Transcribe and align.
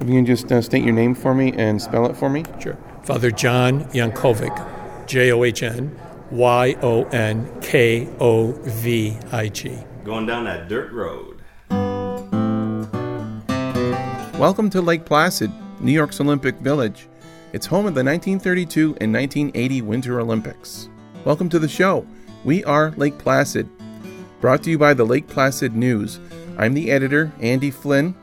If 0.00 0.08
you 0.08 0.14
can 0.14 0.24
just 0.24 0.50
uh, 0.50 0.62
state 0.62 0.82
your 0.82 0.94
name 0.94 1.14
for 1.14 1.34
me 1.34 1.52
and 1.52 1.80
spell 1.80 2.06
it 2.06 2.16
for 2.16 2.30
me. 2.30 2.42
Sure. 2.58 2.78
Father 3.02 3.30
John 3.30 3.84
Yonkovig, 3.90 5.06
J 5.06 5.30
O 5.30 5.44
H 5.44 5.62
N 5.62 5.94
Y 6.30 6.74
O 6.80 7.04
N 7.04 7.60
K 7.60 8.08
O 8.18 8.52
V 8.52 9.18
I 9.30 9.48
G. 9.48 9.76
Going 10.02 10.24
down 10.24 10.44
that 10.44 10.70
dirt 10.70 10.90
road. 10.92 11.42
Welcome 14.38 14.70
to 14.70 14.80
Lake 14.80 15.04
Placid, 15.04 15.52
New 15.80 15.92
York's 15.92 16.18
Olympic 16.18 16.56
Village. 16.60 17.06
It's 17.52 17.66
home 17.66 17.84
of 17.84 17.94
the 17.94 18.02
1932 18.02 18.96
and 19.02 19.12
1980 19.12 19.82
Winter 19.82 20.18
Olympics. 20.18 20.88
Welcome 21.26 21.50
to 21.50 21.58
the 21.58 21.68
show. 21.68 22.06
We 22.42 22.64
are 22.64 22.92
Lake 22.92 23.18
Placid. 23.18 23.68
Brought 24.40 24.62
to 24.62 24.70
you 24.70 24.78
by 24.78 24.94
the 24.94 25.04
Lake 25.04 25.28
Placid 25.28 25.76
News. 25.76 26.20
I'm 26.56 26.72
the 26.72 26.90
editor, 26.90 27.30
Andy 27.40 27.70
Flynn, 27.70 28.14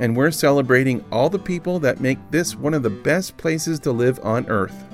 and 0.00 0.16
we're 0.16 0.30
celebrating 0.30 1.04
all 1.12 1.28
the 1.28 1.38
people 1.38 1.78
that 1.80 2.00
make 2.00 2.18
this 2.30 2.54
one 2.54 2.74
of 2.74 2.82
the 2.82 2.90
best 2.90 3.36
places 3.36 3.78
to 3.80 3.92
live 3.92 4.18
on 4.22 4.46
Earth. 4.48 4.84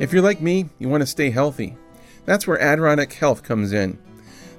If 0.00 0.12
you're 0.12 0.22
like 0.22 0.40
me, 0.40 0.68
you 0.78 0.88
want 0.88 1.02
to 1.02 1.06
stay 1.06 1.30
healthy. 1.30 1.76
That's 2.24 2.46
where 2.46 2.60
Adirondack 2.60 3.12
Health 3.12 3.42
comes 3.42 3.72
in. 3.72 3.98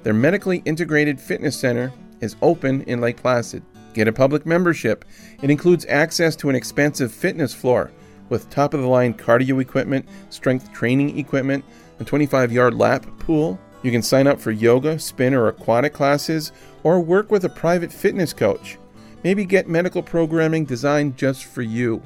Their 0.02 0.14
medically 0.14 0.62
integrated 0.64 1.20
fitness 1.20 1.58
center 1.58 1.92
is 2.20 2.36
open 2.42 2.82
in 2.82 3.00
Lake 3.00 3.16
Placid. 3.16 3.62
Get 3.94 4.08
a 4.08 4.12
public 4.12 4.44
membership. 4.44 5.04
It 5.42 5.50
includes 5.50 5.86
access 5.86 6.34
to 6.36 6.50
an 6.50 6.56
expensive 6.56 7.12
fitness 7.12 7.54
floor 7.54 7.92
with 8.28 8.50
top 8.50 8.74
of 8.74 8.80
the 8.80 8.88
line 8.88 9.14
cardio 9.14 9.60
equipment, 9.60 10.08
strength 10.30 10.72
training 10.72 11.18
equipment, 11.18 11.64
a 12.00 12.04
25 12.04 12.52
yard 12.52 12.74
lap 12.74 13.06
pool. 13.18 13.58
You 13.82 13.90
can 13.90 14.02
sign 14.02 14.26
up 14.26 14.40
for 14.40 14.50
yoga, 14.50 14.98
spin, 14.98 15.34
or 15.34 15.48
aquatic 15.48 15.92
classes, 15.92 16.52
or 16.82 17.00
work 17.00 17.30
with 17.30 17.44
a 17.44 17.50
private 17.50 17.92
fitness 17.92 18.32
coach. 18.32 18.78
Maybe 19.24 19.44
get 19.46 19.68
medical 19.68 20.02
programming 20.02 20.66
designed 20.66 21.16
just 21.16 21.46
for 21.46 21.62
you. 21.62 22.02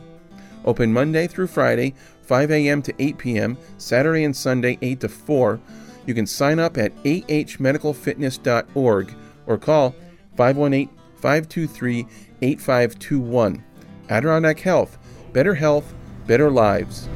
Open 0.65 0.93
Monday 0.93 1.27
through 1.27 1.49
Friday, 1.49 1.95
5 2.23 2.53
a.m. 2.53 2.81
to 2.83 2.95
8 2.99 3.19
p.m., 3.19 3.59
Saturday 3.77 4.23
and 4.25 4.37
Sunday, 4.37 4.79
8 4.81 5.01
to 5.01 5.09
4. 5.09 5.61
You 6.07 6.15
can 6.15 6.27
sign 6.27 6.61
up 6.61 6.79
at 6.79 6.95
ahmedicalfitness.org 7.03 9.15
or 9.47 9.59
call 9.59 9.95
518 10.37 10.89
523 11.17 12.07
8521. 12.41 13.65
Adirondack 14.09 14.61
Health, 14.61 14.97
better 15.33 15.55
health, 15.55 15.93
better 16.27 16.51
lives. 16.51 17.09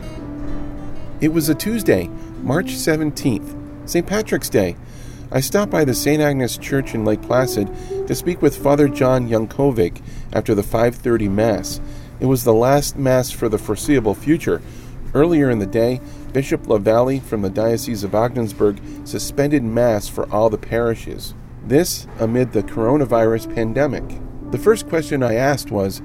It 1.21 1.33
was 1.33 1.49
a 1.49 1.55
Tuesday, 1.55 2.09
March 2.43 2.73
17th, 2.73 3.89
St. 3.89 4.05
Patrick's 4.07 4.49
Day. 4.49 4.77
I 5.31 5.41
stopped 5.41 5.71
by 5.71 5.85
the 5.85 5.95
St. 5.95 6.21
Agnes 6.21 6.59
Church 6.59 6.95
in 6.95 7.05
Lake 7.05 7.23
Placid 7.23 7.71
to 8.07 8.15
speak 8.15 8.43
with 8.43 8.57
Father 8.57 8.89
John 8.89 9.29
Yonkovig 9.29 10.01
after 10.33 10.55
the 10.55 10.63
5:30 10.63 11.29
mass. 11.29 11.81
It 12.21 12.27
was 12.27 12.45
the 12.45 12.55
last 12.55 12.97
mass 12.97 13.31
for 13.31 13.49
the 13.49 13.59
foreseeable 13.59 14.15
future. 14.15 14.61
Earlier 15.15 15.51
in 15.51 15.59
the 15.59 15.67
day, 15.67 16.01
Bishop 16.33 16.67
LaValley 16.67 17.21
from 17.21 17.43
the 17.43 17.51
Diocese 17.51 18.05
of 18.05 18.15
Ogdensburg 18.15 18.81
suspended 19.05 19.63
mass 19.63 20.09
for 20.09 20.31
all 20.33 20.49
the 20.49 20.59
parishes. 20.59 21.35
This 21.67 22.07
amid 22.19 22.53
the 22.53 22.63
coronavirus 22.63 23.55
pandemic. 23.55 24.05
The 24.51 24.59
first 24.59 24.89
question 24.89 25.23
I 25.23 25.35
asked 25.35 25.71
was, 25.71 26.01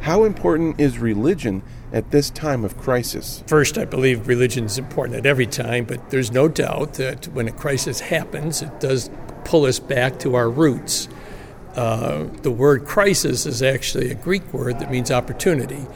how 0.00 0.24
important 0.24 0.80
is 0.80 0.98
religion 0.98 1.62
at 1.92 2.10
this 2.10 2.30
time 2.30 2.64
of 2.64 2.78
crisis? 2.78 3.44
First, 3.46 3.76
I 3.76 3.84
believe 3.84 4.28
religion 4.28 4.64
is 4.64 4.78
important 4.78 5.18
at 5.18 5.26
every 5.26 5.46
time, 5.46 5.84
but 5.84 6.10
there's 6.10 6.32
no 6.32 6.48
doubt 6.48 6.94
that 6.94 7.26
when 7.34 7.48
a 7.48 7.52
crisis 7.52 8.00
happens, 8.00 8.62
it 8.62 8.80
does 8.80 9.10
pull 9.44 9.66
us 9.66 9.78
back 9.78 10.18
to 10.20 10.34
our 10.36 10.48
roots. 10.48 11.08
Uh, 11.76 12.24
the 12.42 12.50
word 12.50 12.84
crisis 12.84 13.46
is 13.46 13.62
actually 13.62 14.10
a 14.10 14.14
Greek 14.14 14.52
word 14.52 14.80
that 14.80 14.90
means 14.90 15.10
opportunity. 15.10 15.86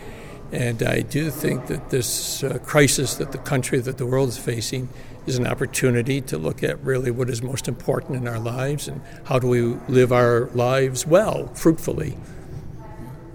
And 0.53 0.83
I 0.83 1.00
do 1.00 1.30
think 1.30 1.67
that 1.67 1.91
this 1.91 2.44
uh, 2.44 2.58
crisis 2.58 3.17
that 3.17 3.33
the 3.33 3.39
country, 3.39 3.80
that 3.80 3.98
the 3.98 4.06
world 4.06 4.28
is 4.28 4.39
facing, 4.39 4.89
is 5.27 5.36
an 5.36 5.47
opportunity 5.47 6.20
to 6.20 6.39
look 6.39 6.62
at 6.62 6.80
really 6.84 7.11
what 7.11 7.29
is 7.29 7.42
most 7.42 7.67
important 7.67 8.17
in 8.17 8.29
our 8.29 8.39
lives 8.39 8.86
and 8.86 9.01
how 9.24 9.39
do 9.39 9.48
we 9.48 9.63
live 9.89 10.13
our 10.13 10.48
lives 10.55 11.07
well, 11.07 11.48
fruitfully. 11.55 12.17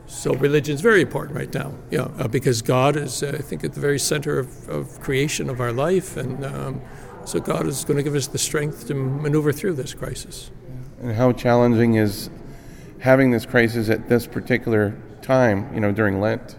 So 0.08 0.34
religion 0.34 0.76
is 0.76 0.82
very 0.82 1.02
important 1.02 1.38
right 1.38 1.54
now, 1.54 1.74
yeah, 1.92 2.08
uh, 2.18 2.28
because 2.28 2.62
God 2.62 2.96
is, 2.96 3.22
uh, 3.22 3.36
I 3.38 3.42
think, 3.42 3.64
at 3.64 3.74
the 3.74 3.80
very 3.80 4.00
center 4.00 4.40
of, 4.40 4.70
of 4.70 5.00
creation 5.02 5.50
of 5.50 5.60
our 5.60 5.72
life, 5.72 6.18
and 6.18 6.44
um, 6.46 6.82
so 7.26 7.40
God 7.40 7.68
is 7.68 7.86
going 7.86 7.98
to 7.98 8.04
give 8.04 8.16
us 8.16 8.28
the 8.28 8.38
strength 8.38 8.88
to 8.88 8.96
maneuver 8.96 9.52
through 9.52 9.74
this 9.74 9.94
crisis. 9.94 10.52
And 11.02 11.14
how 11.14 11.32
challenging 11.32 11.96
is 11.96 12.30
having 13.00 13.32
this 13.32 13.46
crisis 13.46 13.90
at 13.90 14.10
this 14.10 14.28
particular 14.28 14.96
time, 15.22 15.74
you 15.74 15.80
know, 15.80 15.92
during 15.92 16.20
Lent? 16.20 16.58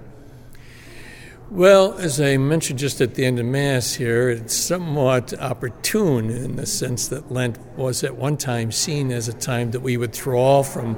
Well, 1.50 1.98
as 1.98 2.20
I 2.20 2.36
mentioned 2.36 2.78
just 2.78 3.00
at 3.00 3.16
the 3.16 3.24
end 3.24 3.40
of 3.40 3.44
Mass 3.44 3.94
here, 3.94 4.30
it's 4.30 4.54
somewhat 4.54 5.36
opportune 5.40 6.30
in 6.30 6.54
the 6.54 6.64
sense 6.64 7.08
that 7.08 7.32
Lent 7.32 7.58
was 7.76 8.04
at 8.04 8.16
one 8.16 8.36
time 8.36 8.70
seen 8.70 9.10
as 9.10 9.26
a 9.26 9.32
time 9.32 9.72
that 9.72 9.80
we 9.80 9.96
withdraw 9.96 10.62
from 10.62 10.96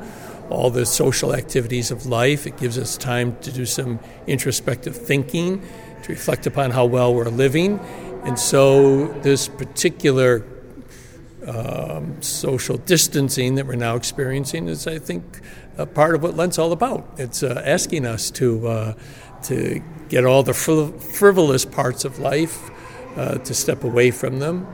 all 0.50 0.68
the 0.68 0.84
social 0.84 1.34
activities 1.34 1.90
of 1.90 2.04
life. 2.04 2.46
It 2.46 2.58
gives 2.58 2.76
us 2.76 2.98
time 2.98 3.36
to 3.40 3.50
do 3.50 3.64
some 3.64 3.98
introspective 4.26 4.94
thinking, 4.94 5.62
to 6.02 6.08
reflect 6.12 6.46
upon 6.46 6.70
how 6.70 6.84
well 6.84 7.14
we're 7.14 7.30
living. 7.30 7.80
And 8.24 8.38
so, 8.38 9.08
this 9.22 9.48
particular 9.48 10.40
um, 11.46 12.20
social 12.22 12.76
distancing 12.76 13.56
that 13.56 13.66
we're 13.66 13.74
now 13.74 13.96
experiencing 13.96 14.68
is, 14.68 14.86
I 14.86 14.98
think, 14.98 15.40
a 15.76 15.86
part 15.86 16.14
of 16.14 16.22
what 16.22 16.36
Lent's 16.36 16.58
all 16.58 16.72
about. 16.72 17.08
It's 17.18 17.42
uh, 17.42 17.62
asking 17.64 18.06
us 18.06 18.30
to 18.32 18.68
uh, 18.68 18.94
to 19.44 19.82
get 20.08 20.24
all 20.24 20.42
the 20.42 20.54
frivolous 20.54 21.64
parts 21.64 22.04
of 22.04 22.18
life, 22.18 22.70
uh, 23.16 23.38
to 23.38 23.54
step 23.54 23.82
away 23.82 24.10
from 24.10 24.38
them, 24.38 24.66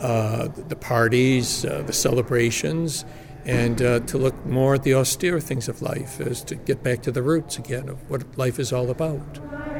uh, 0.00 0.48
the 0.68 0.76
parties, 0.76 1.64
uh, 1.64 1.82
the 1.82 1.92
celebrations, 1.92 3.04
and 3.44 3.80
uh, 3.80 4.00
to 4.00 4.18
look 4.18 4.44
more 4.44 4.74
at 4.74 4.82
the 4.82 4.94
austere 4.94 5.38
things 5.38 5.68
of 5.68 5.80
life, 5.80 6.20
as 6.20 6.42
to 6.42 6.56
get 6.56 6.82
back 6.82 7.02
to 7.02 7.12
the 7.12 7.22
roots 7.22 7.58
again 7.58 7.88
of 7.88 8.10
what 8.10 8.36
life 8.36 8.58
is 8.58 8.72
all 8.72 8.90
about. 8.90 9.75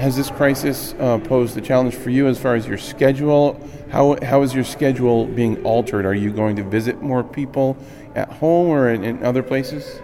Has 0.00 0.16
this 0.16 0.30
crisis 0.30 0.94
uh, 0.98 1.18
posed 1.18 1.58
a 1.58 1.60
challenge 1.60 1.94
for 1.94 2.08
you 2.08 2.26
as 2.26 2.40
far 2.40 2.54
as 2.54 2.66
your 2.66 2.78
schedule? 2.78 3.60
How, 3.90 4.16
how 4.24 4.40
is 4.40 4.54
your 4.54 4.64
schedule 4.64 5.26
being 5.26 5.62
altered? 5.62 6.06
Are 6.06 6.14
you 6.14 6.32
going 6.32 6.56
to 6.56 6.62
visit 6.62 7.02
more 7.02 7.22
people 7.22 7.76
at 8.14 8.32
home 8.32 8.70
or 8.70 8.88
in, 8.88 9.04
in 9.04 9.22
other 9.22 9.42
places? 9.42 10.00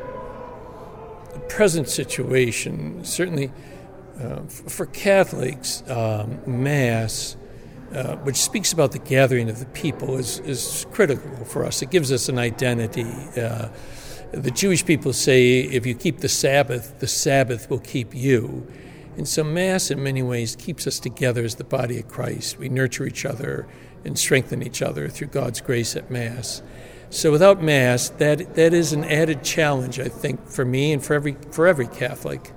The 1.32 1.40
present 1.48 1.88
situation, 1.88 3.04
certainly 3.04 3.50
uh, 4.20 4.42
for 4.42 4.84
Catholics, 4.84 5.82
um, 5.88 6.40
Mass, 6.46 7.38
uh, 7.94 8.16
which 8.16 8.36
speaks 8.36 8.74
about 8.74 8.92
the 8.92 8.98
gathering 8.98 9.48
of 9.48 9.60
the 9.60 9.66
people, 9.66 10.18
is, 10.18 10.40
is 10.40 10.86
critical 10.92 11.46
for 11.46 11.64
us. 11.64 11.80
It 11.80 11.90
gives 11.90 12.12
us 12.12 12.28
an 12.28 12.38
identity. 12.38 13.10
Uh, 13.34 13.70
the 14.32 14.50
Jewish 14.50 14.84
people 14.84 15.14
say 15.14 15.60
if 15.60 15.86
you 15.86 15.94
keep 15.94 16.18
the 16.18 16.28
Sabbath, 16.28 16.98
the 16.98 17.06
Sabbath 17.06 17.70
will 17.70 17.78
keep 17.78 18.14
you. 18.14 18.66
And 19.16 19.27
so, 19.27 19.43
Mass, 19.43 19.91
in 19.91 20.03
many 20.03 20.22
ways, 20.22 20.56
keeps 20.56 20.87
us 20.87 21.00
together 21.00 21.43
as 21.43 21.54
the 21.54 21.65
body 21.65 21.99
of 21.99 22.09
Christ. 22.09 22.59
We 22.59 22.69
nurture 22.69 23.06
each 23.06 23.25
other 23.25 23.66
and 24.04 24.19
strengthen 24.19 24.62
each 24.62 24.82
other 24.82 25.09
through 25.09 25.28
God's 25.28 25.60
grace 25.60 25.97
at 25.97 26.10
Mass. 26.10 26.62
So, 27.09 27.32
without 27.32 27.62
Mass, 27.62 28.10
that, 28.10 28.55
that 28.56 28.75
is 28.75 28.93
an 28.93 29.05
added 29.05 29.43
challenge, 29.43 29.99
I 29.99 30.09
think, 30.09 30.49
for 30.49 30.65
me 30.65 30.93
and 30.93 31.05
for 31.05 31.15
every, 31.15 31.37
for 31.50 31.66
every 31.66 31.87
Catholic. 31.87 32.53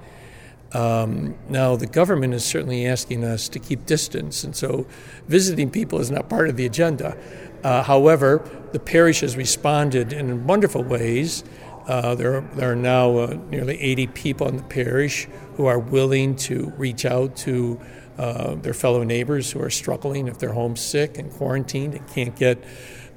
Um, 0.74 1.36
now, 1.48 1.76
the 1.76 1.88
government 1.88 2.34
is 2.34 2.44
certainly 2.44 2.86
asking 2.86 3.24
us 3.24 3.50
to 3.50 3.60
keep 3.60 3.86
distance, 3.86 4.44
and 4.44 4.56
so 4.56 4.86
visiting 5.28 5.72
people 5.72 6.00
is 6.00 6.12
not 6.12 6.30
part 6.30 6.50
of 6.50 6.58
the 6.58 6.66
agenda. 6.66 7.18
Uh, 7.64 7.84
however, 7.84 8.48
the 8.72 8.80
parish 8.80 9.22
has 9.22 9.36
responded 9.36 10.14
in 10.14 10.46
wonderful 10.46 10.84
ways. 10.84 11.44
Uh, 11.88 12.16
there, 12.16 12.42
there 12.56 12.72
are 12.72 12.76
now 12.76 13.18
uh, 13.18 13.38
nearly 13.50 13.80
80 13.80 14.08
people 14.08 14.48
in 14.48 14.58
the 14.58 14.64
parish 14.64 15.28
who 15.56 15.66
are 15.66 15.80
willing 15.80 16.36
to 16.36 16.72
reach 16.78 17.06
out 17.06 17.36
to 17.38 17.80
uh, 18.18 18.56
their 18.56 18.74
fellow 18.74 19.04
neighbors 19.04 19.52
who 19.52 19.62
are 19.62 19.70
struggling 19.70 20.28
if 20.28 20.38
they're 20.40 20.54
homesick 20.54 21.18
and 21.18 21.32
quarantined 21.32 21.96
and 21.96 22.08
can't 22.10 22.36
get 22.36 22.64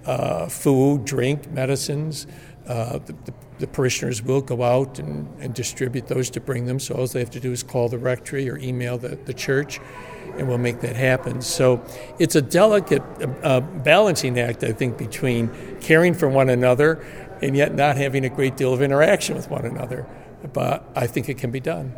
uh, 0.07 0.49
food, 0.49 1.05
drink, 1.05 1.51
medicines. 1.51 2.27
Uh, 2.67 2.99
the, 2.99 3.13
the, 3.25 3.35
the, 3.59 3.67
parishioners 3.67 4.23
will 4.23 4.41
go 4.41 4.63
out 4.63 5.01
and, 5.01 5.29
and, 5.41 5.53
distribute 5.53 6.07
those 6.07 6.31
to 6.31 6.41
bring 6.41 6.67
them. 6.67 6.79
So 6.79 6.95
all 6.95 7.07
they 7.09 7.19
have 7.19 7.31
to 7.31 7.41
do 7.41 7.51
is 7.51 7.65
call 7.65 7.89
the 7.89 7.99
rectory 7.99 8.49
or 8.49 8.57
email 8.59 8.99
the, 8.99 9.17
the 9.17 9.35
church, 9.35 9.81
and 10.39 10.47
we'll 10.47 10.59
make 10.59 10.81
that 10.83 10.95
happen. 10.95 11.43
So 11.43 11.85
it's 12.21 12.37
a 12.37 12.43
delicate 12.43 13.03
uh, 13.43 13.61
balancing 13.61 14.39
act, 14.39 14.63
I 14.63 14.73
think, 14.73 14.97
between 14.97 15.51
caring 15.81 16.15
for 16.15 16.29
one 16.29 16.51
another 16.51 17.05
and 17.43 17.57
yet 17.57 17.75
not 17.75 17.97
having 17.97 18.25
a 18.25 18.29
great 18.29 18.57
deal 18.57 18.73
of 18.73 18.81
interaction 18.81 19.37
with 19.37 19.51
one 19.51 19.65
another. 19.65 20.07
but 20.53 20.85
I 20.97 21.07
think 21.07 21.29
it 21.29 21.39
can 21.39 21.51
be 21.51 21.61
done. 21.61 21.95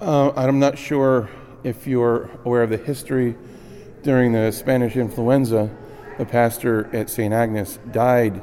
Uh, 0.00 0.32
I'm 0.34 0.58
not 0.58 0.78
sure 0.78 1.28
if 1.62 1.86
you're 1.86 2.30
aware 2.44 2.62
of 2.62 2.70
the 2.70 2.76
history 2.76 3.36
during 4.02 4.32
the 4.32 4.50
Spanish 4.50 4.96
influenza. 4.96 5.70
The 6.18 6.24
pastor 6.24 6.94
at 6.94 7.10
St. 7.10 7.32
Agnes 7.32 7.78
died 7.92 8.42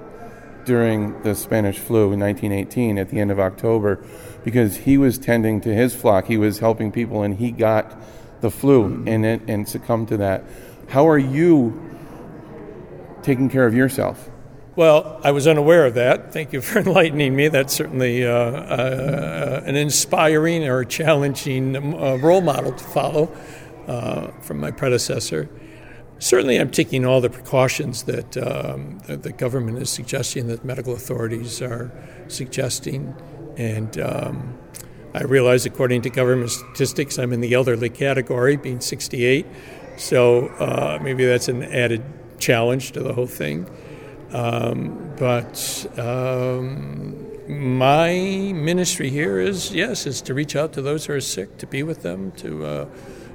during 0.65 1.21
the 1.23 1.33
Spanish 1.33 1.79
flu 1.79 2.11
in 2.13 2.19
1918 2.19 2.97
at 2.97 3.09
the 3.09 3.19
end 3.19 3.31
of 3.31 3.39
October 3.39 4.03
because 4.43 4.77
he 4.77 4.97
was 4.97 5.17
tending 5.17 5.61
to 5.61 5.73
his 5.73 5.95
flock. 5.95 6.27
He 6.27 6.37
was 6.37 6.59
helping 6.59 6.91
people 6.91 7.23
and 7.23 7.35
he 7.35 7.51
got 7.51 7.99
the 8.41 8.51
flu 8.51 9.03
and, 9.07 9.25
and 9.25 9.67
succumbed 9.67 10.09
to 10.09 10.17
that. 10.17 10.43
How 10.89 11.07
are 11.07 11.17
you 11.17 11.81
taking 13.23 13.49
care 13.49 13.65
of 13.65 13.73
yourself? 13.73 14.29
Well, 14.77 15.19
I 15.23 15.31
was 15.31 15.47
unaware 15.47 15.87
of 15.87 15.95
that. 15.95 16.31
Thank 16.31 16.53
you 16.53 16.61
for 16.61 16.77
enlightening 16.85 17.35
me. 17.35 17.47
That's 17.47 17.73
certainly 17.73 18.23
uh, 18.23 18.31
uh, 18.31 19.63
an 19.65 19.75
inspiring 19.75 20.67
or 20.67 20.85
challenging 20.85 21.75
uh, 21.75 22.17
role 22.17 22.41
model 22.41 22.73
to 22.73 22.83
follow 22.83 23.35
uh, 23.87 24.27
from 24.41 24.59
my 24.59 24.69
predecessor. 24.69 25.49
Certainly, 26.19 26.57
I'm 26.57 26.69
taking 26.69 27.07
all 27.07 27.21
the 27.21 27.29
precautions 27.31 28.03
that 28.03 28.37
um, 28.37 28.99
the 29.07 29.31
government 29.31 29.79
is 29.79 29.89
suggesting, 29.89 30.45
that 30.49 30.63
medical 30.63 30.93
authorities 30.93 31.59
are 31.59 31.91
suggesting. 32.27 33.15
And 33.57 33.99
um, 33.99 34.59
I 35.15 35.23
realize, 35.23 35.65
according 35.65 36.03
to 36.03 36.11
government 36.11 36.51
statistics, 36.51 37.17
I'm 37.17 37.33
in 37.33 37.41
the 37.41 37.55
elderly 37.55 37.89
category, 37.89 38.57
being 38.57 38.81
68. 38.81 39.47
So 39.97 40.49
uh, 40.59 40.99
maybe 41.01 41.25
that's 41.25 41.47
an 41.47 41.63
added 41.63 42.03
challenge 42.37 42.91
to 42.91 43.01
the 43.01 43.13
whole 43.13 43.25
thing. 43.25 43.67
Um, 44.31 45.13
but 45.17 45.85
um, 45.97 47.15
my 47.47 48.11
ministry 48.53 49.09
here 49.09 49.39
is 49.39 49.73
yes, 49.73 50.05
is 50.05 50.21
to 50.23 50.33
reach 50.33 50.55
out 50.55 50.73
to 50.73 50.81
those 50.81 51.05
who 51.05 51.13
are 51.13 51.21
sick, 51.21 51.57
to 51.59 51.67
be 51.67 51.81
with 51.81 52.01
them, 52.01 52.31
to, 52.33 52.65
uh, 52.65 52.85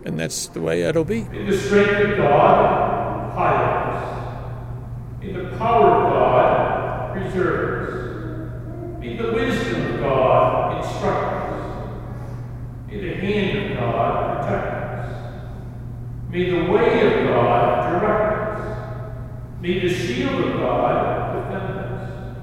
and 0.05 0.19
that's 0.19 0.49
the 0.49 0.61
way 0.61 0.83
it'll 0.83 1.05
be. 1.05 1.21
In 1.33 1.47
the 1.47 1.57
strength 1.59 2.11
of 2.11 2.17
God, 2.19 3.35
pilot 3.35 5.23
In 5.23 5.33
the 5.33 5.57
power 5.57 5.91
of 5.91 6.13
God, 6.13 7.13
preserve 7.15 9.03
In 9.03 9.17
the 9.17 9.33
wisdom 9.33 9.95
of 9.95 10.01
God, 10.01 10.85
instruct. 10.85 11.39
In 12.93 13.01
the 13.01 13.15
hand 13.15 13.73
of 13.73 13.79
God, 13.79 14.43
protect. 14.43 14.73
May 16.31 16.51
the 16.51 16.71
way 16.71 17.01
of 17.07 17.29
God 17.29 18.01
direct. 18.01 18.32
May 19.63 19.79
the 19.79 19.95
shield 19.95 20.45
of 20.45 20.55
God 20.55 21.37
defend 21.37 21.79
us. 21.79 22.37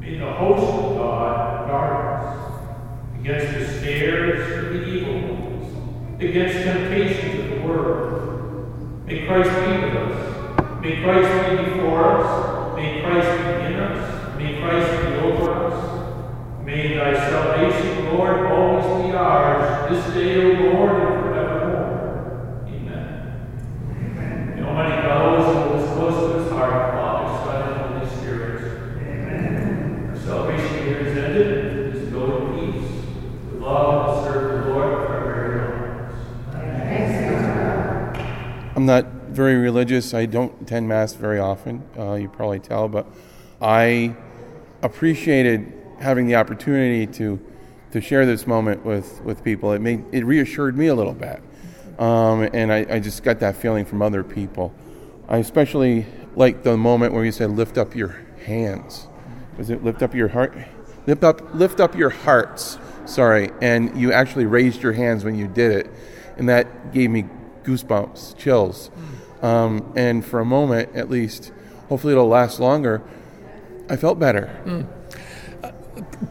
May 0.00 0.18
the 0.18 0.32
host 0.32 0.64
of 0.64 0.96
God 0.96 1.68
guard 1.68 2.24
us 2.24 3.20
against 3.20 3.54
the 3.54 3.78
snares 3.78 4.64
of 4.64 4.72
the 4.72 4.84
evil 4.84 5.14
ones, 5.14 6.20
against 6.20 6.64
temptations 6.64 7.38
of 7.38 7.50
the 7.50 7.64
world. 7.64 9.06
May 9.06 9.24
Christ 9.28 9.48
be 9.48 9.86
with 9.86 9.96
us. 9.96 10.80
May 10.80 11.02
Christ 11.04 11.50
be 11.50 11.70
before 11.70 12.18
us. 12.18 12.76
May 12.76 13.00
Christ 13.00 13.30
be 13.38 13.72
in 13.72 13.78
us. 13.78 14.36
May 14.36 14.60
Christ 14.60 14.90
be 15.02 15.14
over 15.20 15.66
us. 15.66 16.64
May 16.64 16.96
thy 16.96 17.14
salvation, 17.14 18.12
Lord, 18.12 18.46
always 18.46 19.06
be 19.06 19.16
ours, 19.16 19.88
this 19.88 20.14
day, 20.14 20.34
O 20.42 20.72
Lord, 20.72 21.13
I'm 38.84 39.02
not 39.02 39.06
very 39.30 39.54
religious. 39.54 40.12
I 40.12 40.26
don't 40.26 40.60
attend 40.60 40.86
Mass 40.86 41.14
very 41.14 41.38
often. 41.38 41.82
Uh, 41.98 42.16
you 42.16 42.28
probably 42.28 42.60
tell, 42.60 42.86
but 42.86 43.06
I 43.58 44.14
appreciated 44.82 45.72
having 46.00 46.26
the 46.26 46.34
opportunity 46.34 47.06
to 47.14 47.40
to 47.92 48.02
share 48.02 48.26
this 48.26 48.46
moment 48.46 48.84
with, 48.84 49.22
with 49.22 49.42
people. 49.42 49.72
It 49.72 49.80
made 49.80 50.04
it 50.12 50.26
reassured 50.26 50.76
me 50.76 50.88
a 50.88 50.94
little 50.94 51.14
bit, 51.14 51.42
um, 51.98 52.42
and 52.52 52.70
I, 52.70 52.84
I 52.90 53.00
just 53.00 53.22
got 53.22 53.40
that 53.40 53.56
feeling 53.56 53.86
from 53.86 54.02
other 54.02 54.22
people. 54.22 54.74
I 55.30 55.38
especially 55.38 56.04
like 56.36 56.62
the 56.62 56.76
moment 56.76 57.14
where 57.14 57.24
you 57.24 57.32
said, 57.32 57.52
"Lift 57.52 57.78
up 57.78 57.96
your 57.96 58.18
hands." 58.44 59.06
Was 59.56 59.70
it 59.70 59.82
lift 59.82 60.02
up 60.02 60.14
your 60.14 60.28
heart? 60.28 60.54
Lift 61.06 61.24
up, 61.24 61.54
lift 61.54 61.80
up 61.80 61.96
your 61.96 62.10
hearts. 62.10 62.76
Sorry, 63.06 63.48
and 63.62 63.98
you 63.98 64.12
actually 64.12 64.44
raised 64.44 64.82
your 64.82 64.92
hands 64.92 65.24
when 65.24 65.36
you 65.36 65.46
did 65.46 65.72
it, 65.72 65.90
and 66.36 66.50
that 66.50 66.92
gave 66.92 67.08
me 67.08 67.24
goosebumps, 67.64 68.36
chills. 68.36 68.90
Um, 69.42 69.92
and 69.96 70.24
for 70.24 70.40
a 70.40 70.44
moment, 70.44 70.94
at 70.94 71.10
least, 71.10 71.52
hopefully 71.88 72.12
it'll 72.12 72.28
last 72.28 72.60
longer, 72.60 73.02
I 73.90 73.96
felt 73.96 74.18
better. 74.18 74.58
Mm. 74.64 74.86
Uh, 75.62 75.72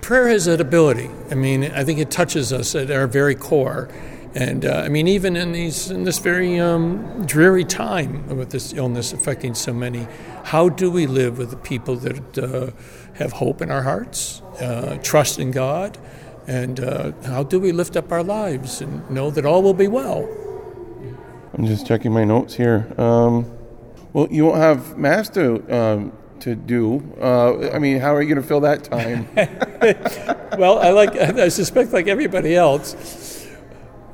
prayer 0.02 0.28
has 0.28 0.46
that 0.46 0.60
ability. 0.60 1.10
I 1.30 1.36
mean, 1.36 1.66
I 1.66 1.84
think 1.84 2.00
it 2.00 2.10
touches 2.10 2.52
us 2.52 2.74
at 2.74 2.90
our 2.90 3.08
very 3.08 3.36
core. 3.36 3.90
And 4.36 4.66
uh, 4.66 4.82
I 4.84 4.90
mean, 4.90 5.08
even 5.08 5.36
in 5.36 5.52
these 5.52 5.92
in 5.92 6.06
this 6.06 6.18
very 6.18 6.60
um, 6.60 7.24
dreary 7.28 7.64
time 7.64 8.36
with 8.36 8.50
this 8.50 8.74
illness 8.74 9.14
affecting 9.14 9.54
so 9.54 9.74
many, 9.74 10.08
how 10.44 10.70
do 10.70 10.90
we 10.90 11.06
live 11.06 11.38
with 11.38 11.52
the 11.52 11.58
people 11.58 11.96
that 11.98 12.38
uh, 12.40 12.72
have 13.14 13.34
hope 13.34 13.62
in 13.62 13.70
our 13.70 13.84
hearts, 13.84 14.42
uh, 14.60 14.98
trust 15.04 15.38
in 15.38 15.52
God, 15.52 16.00
and 16.48 16.80
uh, 16.80 17.12
how 17.26 17.44
do 17.44 17.60
we 17.60 17.72
lift 17.72 17.96
up 17.96 18.12
our 18.12 18.24
lives 18.24 18.82
and 18.82 19.08
know 19.12 19.30
that 19.30 19.46
all 19.46 19.62
will 19.62 19.76
be 19.76 19.88
well? 19.88 20.28
I'm 21.54 21.66
just 21.66 21.86
checking 21.86 22.12
my 22.12 22.24
notes 22.24 22.56
here. 22.56 22.92
Um, 22.98 23.52
well, 24.12 24.28
you 24.32 24.46
won't 24.46 24.58
have 24.58 24.98
mass 24.98 25.30
to 25.30 25.76
um, 25.76 26.14
to 26.40 26.56
do. 26.56 27.16
Uh, 27.22 27.70
I 27.70 27.80
mean, 27.80 28.00
how 28.00 28.16
are 28.16 28.22
you 28.22 28.30
going 28.30 28.42
to 28.42 28.48
fill 28.48 28.62
that 28.62 28.84
time? 28.84 29.28
well, 30.60 30.80
I 30.80 30.90
like. 30.90 31.16
I 31.16 31.50
suspect, 31.50 31.94
like 31.94 32.08
everybody 32.08 32.56
else, 32.56 33.48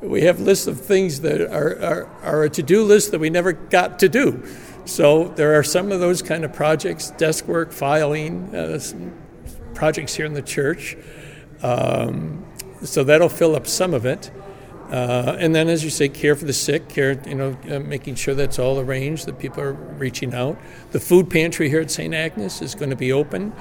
we 0.02 0.22
have 0.22 0.38
lists 0.40 0.66
of 0.66 0.80
things 0.80 1.20
that 1.20 1.40
are, 1.40 1.82
are, 1.82 2.06
are 2.22 2.44
a 2.44 2.50
to 2.50 2.62
do 2.62 2.84
list 2.84 3.10
that 3.10 3.20
we 3.20 3.30
never 3.30 3.52
got 3.52 3.98
to 4.00 4.08
do. 4.08 4.44
So 4.84 5.28
there 5.28 5.58
are 5.58 5.62
some 5.62 5.92
of 5.92 6.00
those 6.00 6.22
kind 6.22 6.44
of 6.44 6.52
projects, 6.52 7.10
desk 7.12 7.46
work, 7.46 7.72
filing, 7.72 8.54
uh, 8.54 8.80
projects 9.74 10.14
here 10.14 10.26
in 10.26 10.34
the 10.34 10.42
church. 10.42 10.96
Um, 11.62 12.46
so 12.82 13.04
that'll 13.04 13.28
fill 13.28 13.54
up 13.54 13.66
some 13.66 13.94
of 13.94 14.06
it. 14.06 14.30
Uh, 14.90 15.36
and 15.38 15.54
then, 15.54 15.68
as 15.68 15.84
you 15.84 15.90
say, 15.90 16.08
care 16.08 16.34
for 16.34 16.44
the 16.44 16.52
sick, 16.52 16.88
care, 16.88 17.20
you 17.24 17.34
know, 17.34 17.56
uh, 17.70 17.78
making 17.78 18.16
sure 18.16 18.34
that's 18.34 18.58
all 18.58 18.80
arranged, 18.80 19.24
that 19.26 19.38
people 19.38 19.62
are 19.62 19.72
reaching 19.72 20.34
out. 20.34 20.58
The 20.90 20.98
food 20.98 21.30
pantry 21.30 21.68
here 21.68 21.80
at 21.80 21.92
St. 21.92 22.12
Agnes 22.12 22.60
is 22.60 22.74
going 22.74 22.90
to 22.90 22.96
be 22.96 23.12
open, 23.12 23.52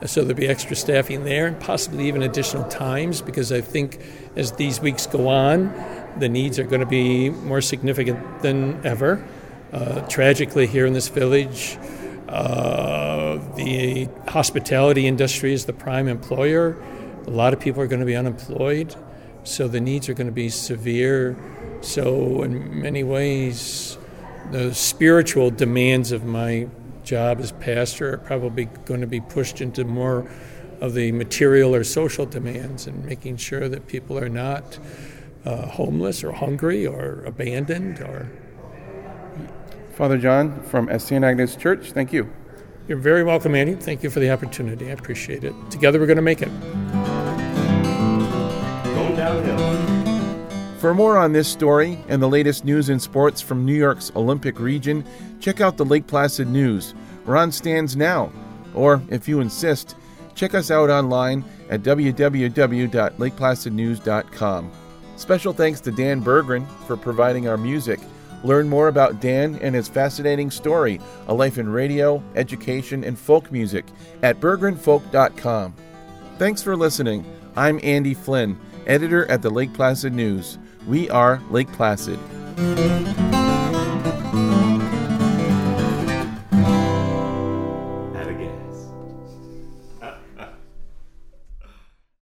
uh, 0.00 0.06
so 0.06 0.20
there'll 0.20 0.36
be 0.36 0.46
extra 0.46 0.76
staffing 0.76 1.24
there 1.24 1.48
and 1.48 1.58
possibly 1.58 2.06
even 2.06 2.22
additional 2.22 2.62
times 2.68 3.20
because 3.20 3.50
I 3.50 3.62
think 3.62 4.00
as 4.36 4.52
these 4.52 4.80
weeks 4.80 5.08
go 5.08 5.26
on, 5.26 5.74
the 6.18 6.28
needs 6.28 6.58
are 6.60 6.64
going 6.64 6.80
to 6.80 6.86
be 6.86 7.30
more 7.30 7.60
significant 7.60 8.42
than 8.42 8.80
ever. 8.86 9.26
Uh, 9.72 10.02
tragically, 10.02 10.68
here 10.68 10.86
in 10.86 10.92
this 10.92 11.08
village, 11.08 11.78
uh, 12.28 13.38
the 13.56 14.08
hospitality 14.28 15.08
industry 15.08 15.52
is 15.52 15.64
the 15.66 15.72
prime 15.72 16.06
employer. 16.06 16.76
A 17.26 17.30
lot 17.30 17.52
of 17.52 17.58
people 17.58 17.82
are 17.82 17.88
going 17.88 18.00
to 18.00 18.06
be 18.06 18.14
unemployed. 18.14 18.94
So 19.46 19.68
the 19.68 19.80
needs 19.80 20.08
are 20.08 20.14
going 20.14 20.26
to 20.26 20.32
be 20.32 20.48
severe. 20.48 21.36
So, 21.80 22.42
in 22.42 22.80
many 22.80 23.04
ways, 23.04 23.96
the 24.50 24.74
spiritual 24.74 25.50
demands 25.50 26.10
of 26.10 26.24
my 26.24 26.68
job 27.04 27.38
as 27.38 27.52
pastor 27.52 28.14
are 28.14 28.18
probably 28.18 28.64
going 28.84 29.00
to 29.00 29.06
be 29.06 29.20
pushed 29.20 29.60
into 29.60 29.84
more 29.84 30.28
of 30.80 30.94
the 30.94 31.12
material 31.12 31.74
or 31.74 31.84
social 31.84 32.26
demands 32.26 32.86
and 32.86 33.04
making 33.04 33.36
sure 33.36 33.68
that 33.68 33.86
people 33.86 34.18
are 34.18 34.28
not 34.28 34.78
uh, 35.44 35.66
homeless 35.66 36.24
or 36.24 36.32
hungry 36.32 36.86
or 36.86 37.22
abandoned 37.24 38.00
or 38.00 38.28
Father 39.94 40.18
John 40.18 40.60
from 40.64 40.90
St. 40.98 41.24
Agnes 41.24 41.56
Church, 41.56 41.92
thank 41.92 42.12
you. 42.12 42.30
You're 42.86 42.98
very 42.98 43.24
welcome, 43.24 43.54
Andy. 43.54 43.74
Thank 43.74 44.02
you 44.02 44.10
for 44.10 44.20
the 44.20 44.30
opportunity. 44.30 44.88
I 44.88 44.92
appreciate 44.92 45.42
it. 45.42 45.54
Together 45.70 45.98
we're 45.98 46.06
going 46.06 46.16
to 46.16 46.22
make 46.22 46.42
it 46.42 46.50
downhill. 49.26 50.78
For 50.78 50.94
more 50.94 51.18
on 51.18 51.32
this 51.32 51.48
story 51.48 51.98
and 52.08 52.22
the 52.22 52.28
latest 52.28 52.64
news 52.64 52.90
and 52.90 53.02
sports 53.02 53.40
from 53.40 53.64
New 53.64 53.74
York's 53.74 54.12
Olympic 54.14 54.60
region, 54.60 55.04
check 55.40 55.60
out 55.60 55.76
the 55.76 55.84
Lake 55.84 56.06
Placid 56.06 56.46
News. 56.48 56.94
We're 57.24 57.36
on 57.36 57.50
stands 57.50 57.96
now. 57.96 58.30
Or, 58.74 59.02
if 59.08 59.26
you 59.26 59.40
insist, 59.40 59.96
check 60.34 60.54
us 60.54 60.70
out 60.70 60.90
online 60.90 61.44
at 61.70 61.82
www.lakeplacidnews.com. 61.82 64.72
Special 65.16 65.52
thanks 65.54 65.80
to 65.80 65.90
Dan 65.90 66.22
Berggren 66.22 66.68
for 66.86 66.96
providing 66.96 67.48
our 67.48 67.56
music. 67.56 67.98
Learn 68.44 68.68
more 68.68 68.86
about 68.88 69.20
Dan 69.20 69.58
and 69.62 69.74
his 69.74 69.88
fascinating 69.88 70.50
story, 70.50 71.00
a 71.26 71.34
life 71.34 71.56
in 71.56 71.70
radio, 71.70 72.22
education, 72.34 73.02
and 73.02 73.18
folk 73.18 73.50
music 73.50 73.86
at 74.22 74.40
berggrenfolk.com. 74.40 75.74
Thanks 76.38 76.62
for 76.62 76.76
listening. 76.76 77.24
I'm 77.56 77.80
Andy 77.82 78.12
Flynn, 78.12 78.58
editor 78.86 79.30
at 79.30 79.42
the 79.42 79.50
Lake 79.50 79.72
Placid 79.72 80.12
News. 80.12 80.58
We 80.86 81.10
are 81.10 81.40
Lake 81.50 81.70
Placid. 81.72 82.18